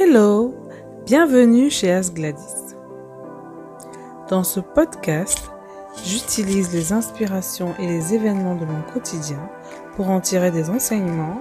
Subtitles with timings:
[0.00, 0.54] Hello,
[1.06, 2.76] bienvenue chez As Gladys.
[4.30, 5.50] Dans ce podcast,
[6.04, 9.40] j'utilise les inspirations et les événements de mon quotidien
[9.96, 11.40] pour en tirer des enseignements,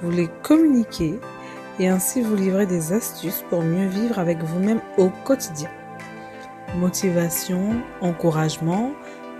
[0.00, 1.20] vous les communiquer
[1.78, 5.68] et ainsi vous livrer des astuces pour mieux vivre avec vous-même au quotidien.
[6.76, 8.92] Motivation, encouragement,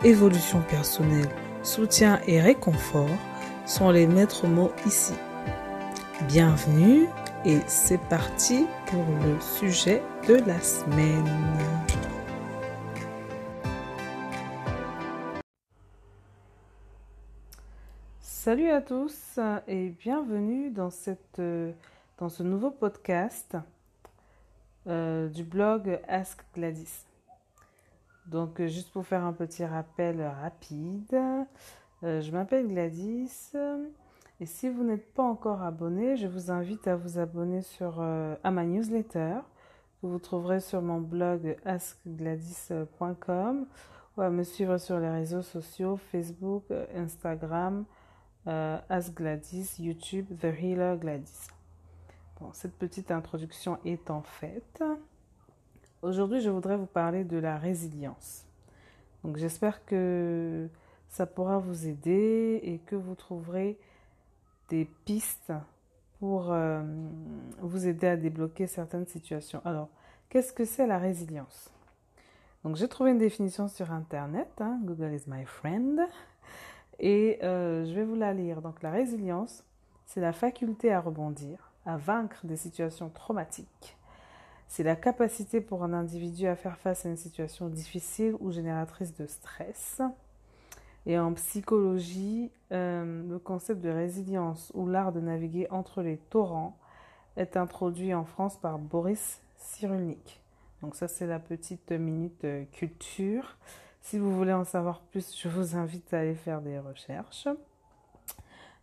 [0.04, 1.30] évolution personnelle,
[1.62, 3.16] soutien et réconfort
[3.64, 5.14] sont les maîtres mots ici.
[6.28, 7.06] Bienvenue
[7.44, 11.24] et c'est parti pour le sujet de la semaine.
[18.20, 23.56] Salut à tous et bienvenue dans, ce nouveau podcast
[24.86, 27.04] euh, du blog Ask Gladys.
[28.26, 31.14] Donc juste pour faire un petit rappel rapide,
[32.02, 33.52] euh, je m'appelle Gladys
[34.40, 38.36] et si vous n'êtes pas encore abonné, je vous invite à vous abonner sur, euh,
[38.44, 39.38] à ma newsletter
[40.00, 43.66] que vous trouverez sur mon blog askgladys.com
[44.16, 46.62] ou à me suivre sur les réseaux sociaux Facebook,
[46.94, 47.84] Instagram,
[48.46, 51.48] euh, AskGladys, YouTube, The Healer Gladys.
[52.40, 54.84] Bon, cette petite introduction étant faite,
[56.02, 58.46] aujourd'hui je voudrais vous parler de la résilience.
[59.24, 60.68] Donc j'espère que
[61.08, 63.76] ça pourra vous aider et que vous trouverez
[64.68, 65.52] des pistes
[66.18, 66.82] pour euh,
[67.60, 69.60] vous aider à débloquer certaines situations.
[69.64, 69.88] Alors,
[70.28, 71.70] qu'est-ce que c'est la résilience?
[72.64, 76.00] Donc, j'ai trouvé une définition sur Internet, hein, Google is my friend,
[76.98, 78.60] et euh, je vais vous la lire.
[78.62, 79.64] Donc, la résilience,
[80.06, 83.96] c'est la faculté à rebondir, à vaincre des situations traumatiques.
[84.66, 89.14] C'est la capacité pour un individu à faire face à une situation difficile ou génératrice
[89.14, 90.02] de stress.
[91.08, 96.78] Et en psychologie, euh, le concept de résilience ou l'art de naviguer entre les torrents
[97.38, 100.42] est introduit en France par Boris Cyrulnik.
[100.82, 103.56] Donc ça, c'est la petite minute euh, culture.
[104.02, 107.48] Si vous voulez en savoir plus, je vous invite à aller faire des recherches.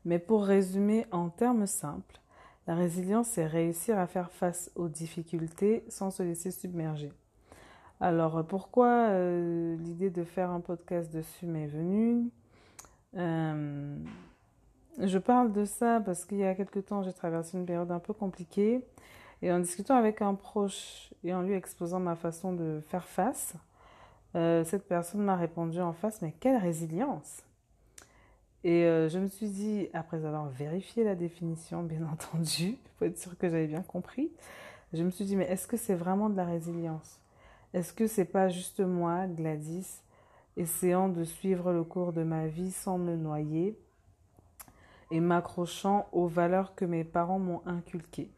[0.04, 2.20] Mais pour résumer en termes simples,
[2.66, 7.14] la résilience, c'est réussir à faire face aux difficultés sans se laisser submerger.
[8.02, 12.30] Alors, pourquoi euh, l'idée de faire un podcast dessus m'est venue?
[13.18, 13.98] Euh,
[15.00, 18.00] Je parle de ça parce qu'il y a quelque temps, j'ai traversé une période un
[18.00, 18.82] peu compliquée.
[19.42, 23.54] Et en discutant avec un proche et en lui exposant ma façon de faire face,
[24.36, 27.44] euh, cette personne m'a répondu en face, mais quelle résilience
[28.64, 33.38] Et je me suis dit, après avoir vérifié la définition, bien entendu, pour être sûr
[33.38, 34.32] que j'avais bien compris,
[34.94, 37.20] je me suis dit, mais est-ce que c'est vraiment de la résilience?
[37.76, 40.02] Est-ce que c'est pas juste moi, Gladys,
[40.56, 43.78] essayant de suivre le cours de ma vie sans me noyer
[45.12, 48.32] et m'accrochant aux valeurs que mes parents m'ont inculquées?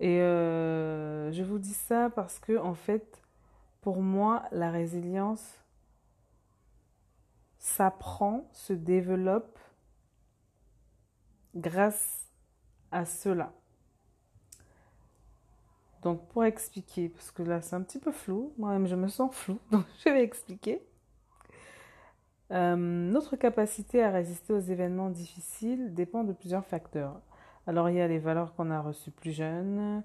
[0.00, 3.22] Et euh, je vous dis ça parce que, en fait,
[3.80, 5.62] pour moi, la résilience
[7.58, 9.56] s'apprend, se développe
[11.54, 12.26] grâce
[12.90, 13.52] à cela.
[16.02, 19.34] Donc pour expliquer, parce que là c'est un petit peu flou, moi-même je me sens
[19.34, 20.82] flou, donc je vais expliquer.
[22.50, 27.20] Euh, notre capacité à résister aux événements difficiles dépend de plusieurs facteurs.
[27.66, 30.02] Alors il y a les valeurs qu'on a reçues plus jeunes,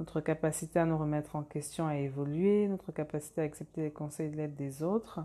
[0.00, 4.30] notre capacité à nous remettre en question, à évoluer, notre capacité à accepter les conseils
[4.30, 5.20] de l'aide des autres,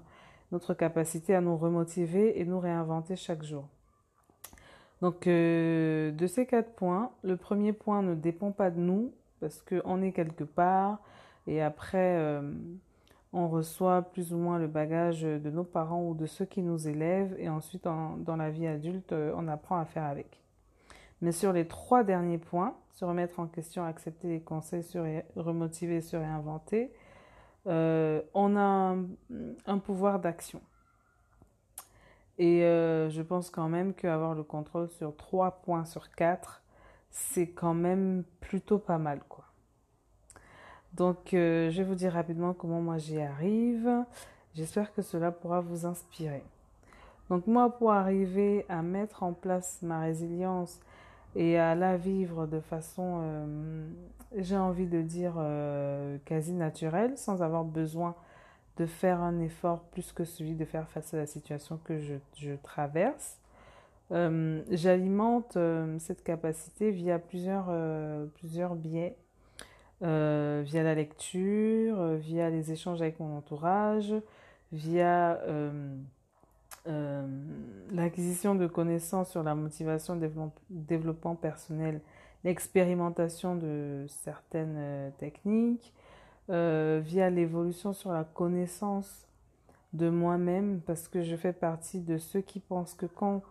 [0.51, 3.67] notre capacité à nous remotiver et nous réinventer chaque jour.
[5.01, 9.61] Donc euh, de ces quatre points, le premier point ne dépend pas de nous, parce
[9.61, 10.99] qu'on est quelque part
[11.47, 12.41] et après euh,
[13.33, 16.87] on reçoit plus ou moins le bagage de nos parents ou de ceux qui nous
[16.87, 20.41] élèvent et ensuite dans la vie adulte euh, on apprend à faire avec.
[21.21, 24.97] Mais sur les trois derniers points, se remettre en question, accepter les conseils, se
[25.35, 26.93] remotiver, se réinventer,
[27.67, 28.95] euh, on a
[29.65, 30.61] un, pouvoir d'action.
[32.37, 36.63] Et je pense quand même qu'avoir le contrôle sur trois points sur quatre,
[37.11, 39.45] c'est quand même plutôt pas mal quoi.
[40.93, 43.89] Donc euh, je vais vous dire rapidement comment moi j'y arrive.
[44.55, 46.43] J'espère que cela pourra vous inspirer.
[47.29, 50.79] Donc moi pour arriver à mettre en place ma résilience
[51.35, 53.87] et à la vivre de façon, euh,
[54.35, 58.15] j'ai envie de dire, euh, quasi naturelle, sans avoir besoin
[58.77, 62.55] de faire un effort plus que celui de faire face à la situation que je
[62.63, 63.37] traverse.
[64.11, 69.15] Euh, j'alimente euh, cette capacité via plusieurs, euh, plusieurs biais,
[70.01, 74.15] via la lecture, via les échanges avec mon entourage,
[74.71, 75.37] via
[77.91, 80.17] l'acquisition de connaissances sur la motivation,
[80.69, 81.99] développement personnel
[82.45, 85.93] l'expérimentation de certaines techniques,
[86.47, 89.27] via l'évolution sur la connaissance
[89.91, 93.41] de moi-même, parce que je fais partie de ceux qui pensent que quand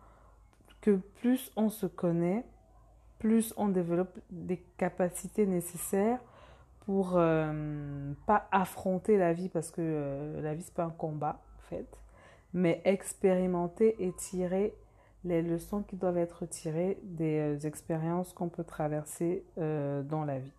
[0.81, 2.45] que plus on se connaît,
[3.19, 6.21] plus on développe des capacités nécessaires
[6.81, 11.63] pour euh, pas affronter la vie, parce que la vie c'est pas un combat en
[11.69, 11.99] fait,
[12.55, 14.75] mais expérimenter et tirer
[15.25, 20.53] les leçons qui doivent être tirées des expériences qu'on peut traverser dans la vie.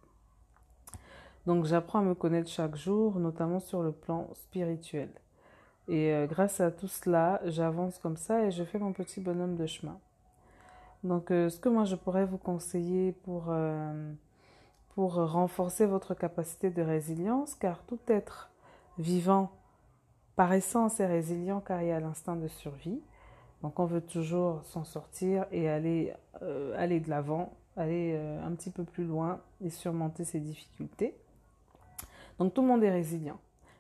[1.50, 5.10] Donc j'apprends à me connaître chaque jour, notamment sur le plan spirituel.
[5.88, 9.56] Et euh, grâce à tout cela, j'avance comme ça et je fais mon petit bonhomme
[9.56, 10.00] de chemin.
[11.04, 14.12] Donc euh, ce que moi je pourrais vous conseiller pour, euh,
[14.96, 18.50] pour renforcer votre capacité de résilience, car tout être
[18.98, 19.52] vivant
[20.36, 23.02] par essence est résilient car il y a l'instinct de survie.
[23.62, 26.14] Donc on veut toujours s'en sortir et aller,
[26.78, 31.14] aller de l'avant, aller un petit peu plus loin et surmonter ses difficultés.
[32.40, 33.38] Donc tout le monde est résilient.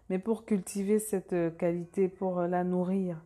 [0.10, 3.18] Mais pour cultiver cette euh, qualité, pour euh, la nourrir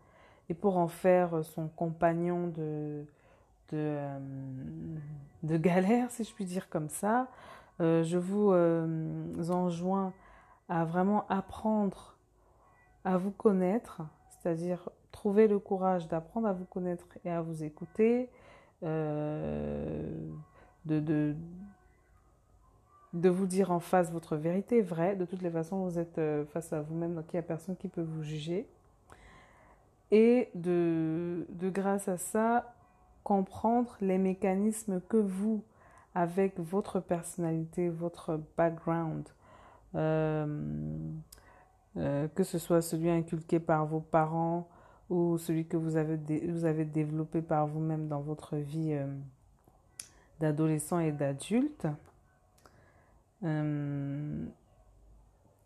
[0.49, 3.05] et pour en faire euh, son compagnon de,
[3.73, 3.97] de,
[5.43, 7.27] de galère, si je puis dire comme ça,
[7.79, 10.13] je vous enjoins
[10.69, 12.15] à vraiment apprendre
[13.03, 18.29] à vous connaître, c'est-à-dire trouver le courage d'apprendre à vous connaître et à vous écouter,
[18.81, 20.05] de,
[20.85, 21.35] de,
[23.13, 25.15] de vous dire en face votre vérité vraie.
[25.15, 27.75] De toutes les façons, vous êtes euh, face à vous-même, donc il n'y a personne
[27.75, 28.67] qui peut vous juger.
[30.11, 32.73] Et de, grâce à ça,
[33.23, 35.63] comprendre les mécanismes que vous,
[36.15, 39.27] avec votre personnalité, votre background,
[39.95, 40.77] euh,
[41.97, 44.67] euh, que ce soit celui inculqué par vos parents
[45.09, 48.97] ou celui que vous avez, développé par vous-même dans votre vie
[50.39, 51.87] d'adolescent et d'adulte,
[53.43, 54.45] euh,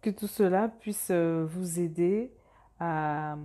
[0.02, 2.32] que tout cela puisse euh, vous aider
[2.80, 3.38] à,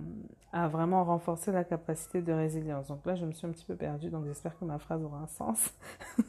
[0.53, 2.87] à, vraiment renforcer la capacité de résilience.
[2.87, 5.17] Donc là, je me suis un petit peu perdue, donc j'espère que ma phrase aura
[5.17, 5.73] un sens.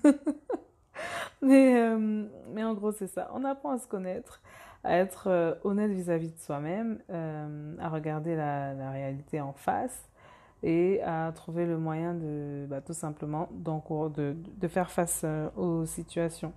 [1.43, 3.31] mais, euh, mais en gros, c'est ça.
[3.35, 4.41] On apprend à se connaître,
[4.83, 6.99] à être honnête vis-à-vis de soi-même,
[7.79, 10.09] à regarder la, réalité en face
[10.63, 15.25] et à trouver le moyen de bah, tout simplement de, de faire face
[15.57, 16.53] aux situations.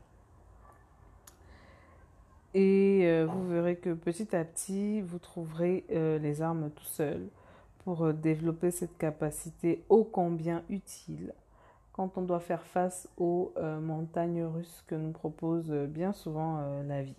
[2.54, 7.28] Et euh, vous verrez que petit à petit, vous trouverez euh, les armes tout seul
[7.88, 11.34] euh, développer cette capacité ô combien utile
[11.94, 17.16] quand on doit faire face aux montagnes russes que nous propose bien souvent la vie.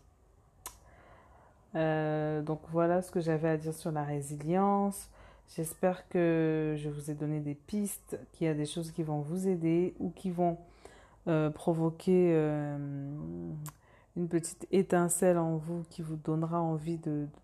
[2.45, 5.11] donc voilà ce que j'avais à dire sur la résilience.
[5.57, 9.19] J'espère que je vous ai donné des pistes, qu'il y a des choses qui vont
[9.19, 10.59] vous aider ou qui vont
[11.55, 12.33] provoquer
[14.19, 17.01] une petite étincelle en vous qui vous donnera envie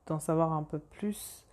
[0.07, 1.44] d'en savoir un peu plus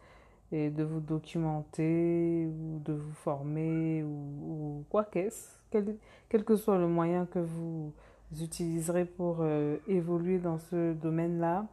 [0.51, 6.88] et de vous documenter ou de vous former ou, quoi qu'est-ce, quel, que soit le
[6.88, 7.94] moyen que vous
[8.39, 11.68] utiliserez pour euh, évoluer dans ce domaine-là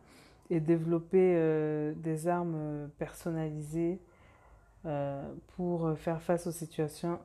[0.50, 4.00] et développer euh, des armes personnalisées
[4.86, 5.22] euh,
[5.56, 7.18] pour faire face aux situations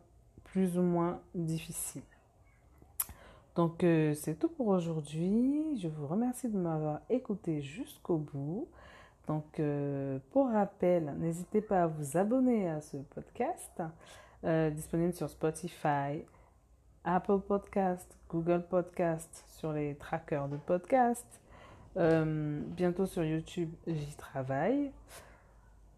[0.43, 2.01] plus ou moins difficiles.
[3.55, 3.85] Donc
[4.15, 5.77] c'est tout pour aujourd'hui.
[5.79, 8.67] Je vous remercie de m'avoir écouté jusqu'au bout.
[9.27, 13.81] Donc euh, pour rappel, n'hésitez pas à vous abonner à ce podcast
[14.43, 16.25] euh, disponible sur Spotify,
[17.03, 21.25] Apple Podcast, Google Podcast, sur les trackers de podcast.
[21.95, 24.91] bientôt sur YouTube, j'y travaille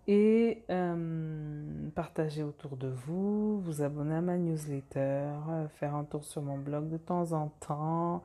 [0.08, 6.24] et euh, partager autour de vous, vous abonner à ma newsletter, euh, faire un tour
[6.24, 8.22] sur mon blog de temps en temps,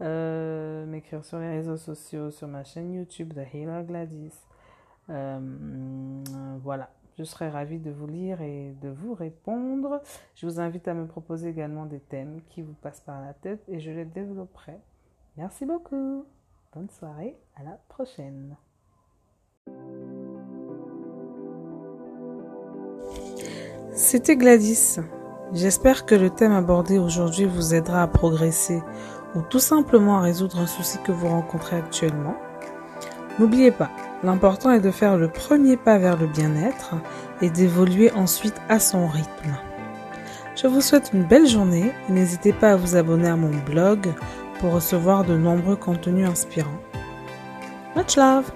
[0.00, 4.34] euh, m'écrire sur les réseaux sociaux, sur ma chaîne YouTube The Healer Gladys.
[5.08, 10.00] voilà, je serai ravie de vous lire et de vous répondre.
[10.34, 13.62] Je vous invite à me proposer également des thèmes qui vous passent par la tête
[13.68, 14.78] et je les développerai.
[15.36, 16.24] Merci beaucoup.
[16.74, 18.56] Bonne soirée, à la prochaine.
[23.92, 25.00] C'était Gladys.
[25.52, 28.80] J'espère que le thème abordé aujourd'hui vous aidera à progresser
[29.34, 32.36] ou tout simplement à résoudre un souci que vous rencontrez actuellement.
[33.38, 33.90] N'oubliez pas,
[34.22, 36.94] l'important est de faire le premier pas vers le bien-être
[37.40, 39.54] et d'évoluer ensuite à son rythme.
[40.56, 44.12] Je vous souhaite une belle journée et n'hésitez pas à vous abonner à mon blog
[44.58, 46.80] pour recevoir de nombreux contenus inspirants.
[47.96, 48.52] Much love